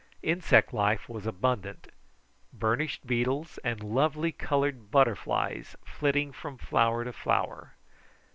[0.23, 1.89] Insect life was abundant:
[2.51, 7.73] burnished beetles and lovely coloured butterflies flitting from flower to flower.